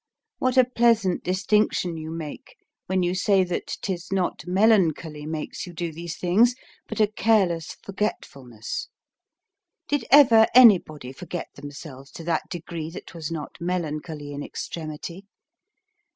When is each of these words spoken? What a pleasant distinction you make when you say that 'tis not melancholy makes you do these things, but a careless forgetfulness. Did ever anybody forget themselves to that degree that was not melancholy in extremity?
What 0.39 0.57
a 0.57 0.65
pleasant 0.65 1.23
distinction 1.23 1.95
you 1.95 2.09
make 2.09 2.55
when 2.87 3.03
you 3.03 3.13
say 3.13 3.43
that 3.43 3.67
'tis 3.83 4.11
not 4.11 4.47
melancholy 4.47 5.27
makes 5.27 5.67
you 5.67 5.73
do 5.73 5.93
these 5.93 6.17
things, 6.17 6.55
but 6.87 6.99
a 6.99 7.05
careless 7.05 7.77
forgetfulness. 7.83 8.87
Did 9.87 10.05
ever 10.09 10.47
anybody 10.55 11.11
forget 11.11 11.49
themselves 11.53 12.09
to 12.13 12.23
that 12.23 12.49
degree 12.49 12.89
that 12.89 13.13
was 13.13 13.29
not 13.31 13.55
melancholy 13.61 14.31
in 14.33 14.41
extremity? 14.41 15.27